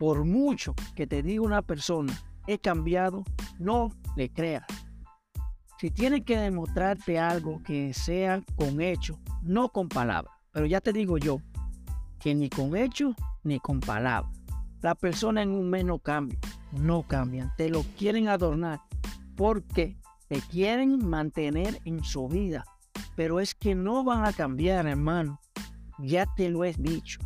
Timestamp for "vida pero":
22.26-23.38